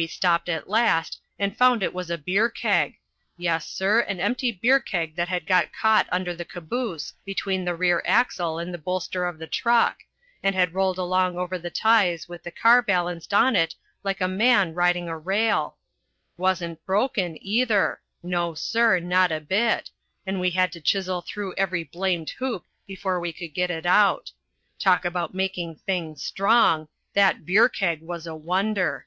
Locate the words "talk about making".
24.78-25.74